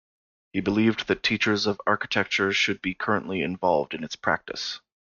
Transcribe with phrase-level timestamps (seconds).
[0.53, 4.79] He believed that teachers of architecture should be currently involved in its practice.